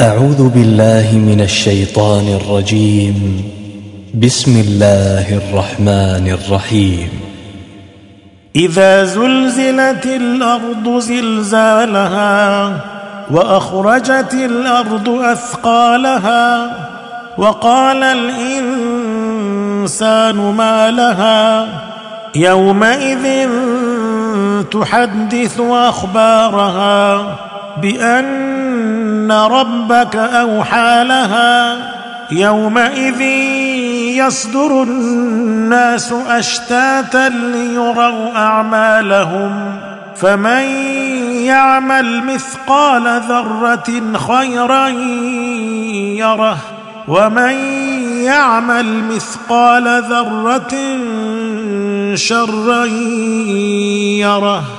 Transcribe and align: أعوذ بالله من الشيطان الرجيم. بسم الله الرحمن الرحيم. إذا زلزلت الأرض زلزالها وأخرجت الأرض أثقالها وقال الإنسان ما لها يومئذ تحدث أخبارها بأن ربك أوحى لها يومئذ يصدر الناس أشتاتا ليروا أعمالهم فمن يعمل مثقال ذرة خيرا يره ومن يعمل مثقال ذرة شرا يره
أعوذ 0.00 0.48
بالله 0.48 1.10
من 1.12 1.40
الشيطان 1.40 2.28
الرجيم. 2.28 3.42
بسم 4.14 4.60
الله 4.60 5.36
الرحمن 5.36 6.38
الرحيم. 6.38 7.08
إذا 8.56 9.04
زلزلت 9.04 10.06
الأرض 10.06 10.98
زلزالها 10.98 12.70
وأخرجت 13.30 14.34
الأرض 14.34 15.08
أثقالها 15.08 16.70
وقال 17.38 18.02
الإنسان 18.02 19.26
ما 20.36 20.90
لها 20.90 21.66
يومئذ 22.36 23.48
تحدث 24.70 25.60
أخبارها 25.60 27.26
بأن 27.82 29.32
ربك 29.32 30.16
أوحى 30.16 31.04
لها 31.04 31.76
يومئذ 32.30 33.20
يصدر 34.18 34.82
الناس 34.82 36.12
أشتاتا 36.12 37.28
ليروا 37.28 38.36
أعمالهم 38.36 39.80
فمن 40.16 40.62
يعمل 41.44 42.24
مثقال 42.24 43.20
ذرة 43.28 44.16
خيرا 44.28 44.88
يره 46.18 46.58
ومن 47.08 47.52
يعمل 48.24 49.04
مثقال 49.04 50.02
ذرة 50.02 50.74
شرا 52.14 52.84
يره 54.24 54.77